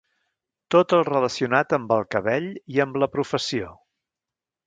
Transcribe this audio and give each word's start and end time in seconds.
Tot 0.75 0.95
el 0.99 1.03
relacionat 1.09 1.75
amb 1.79 1.93
el 1.97 2.01
cabell 2.15 2.49
i 2.77 2.83
amb 2.87 2.99
la 3.03 3.11
professió. 3.17 3.69